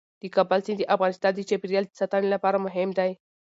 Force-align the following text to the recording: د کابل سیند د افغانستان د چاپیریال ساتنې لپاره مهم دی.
د 0.21 0.23
کابل 0.35 0.59
سیند 0.65 0.79
د 0.81 0.83
افغانستان 0.95 1.31
د 1.35 1.39
چاپیریال 1.49 1.85
ساتنې 1.99 2.27
لپاره 2.35 2.63
مهم 2.65 2.89
دی. 2.99 3.11